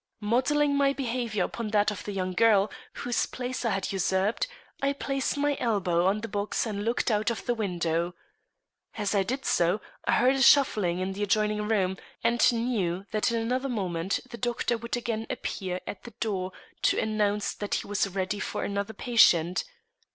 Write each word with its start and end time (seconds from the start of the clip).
Modeling 0.19 0.75
my 0.75 0.93
behavior 0.93 1.43
upon 1.43 1.67
that 1.67 1.91
of 1.91 2.03
the 2.05 2.11
young 2.11 2.33
girl 2.33 2.71
whose 2.93 3.27
place 3.27 3.63
I 3.63 3.69
had 3.69 3.91
usurped, 3.91 4.47
I 4.81 4.93
placed 4.93 5.37
my 5.37 5.55
elbow 5.59 6.07
on 6.07 6.21
the 6.21 6.27
box 6.27 6.65
and 6.65 6.83
looked 6.83 7.11
out 7.11 7.29
of 7.29 7.45
the 7.45 7.53
window. 7.53 8.15
As 8.97 9.13
I 9.13 9.21
did 9.21 9.45
so 9.45 9.79
I 10.05 10.13
heard 10.13 10.33
a 10.37 10.41
shuffling 10.41 10.97
in 10.97 11.11
the 11.13 11.21
adjoining 11.21 11.67
room, 11.67 11.97
and 12.23 12.41
knew 12.51 13.05
that 13.11 13.31
in 13.31 13.39
another 13.39 13.69
moment 13.69 14.21
the 14.27 14.37
doctor 14.39 14.75
would 14.75 14.97
again 14.97 15.27
appear 15.29 15.79
at 15.85 16.01
the 16.03 16.13
door 16.19 16.51
to 16.81 16.97
announce 16.97 17.53
that 17.53 17.75
he 17.75 17.87
was 17.87 18.07
ready 18.09 18.39
for 18.39 18.63
another 18.63 18.93
patient. 18.93 19.63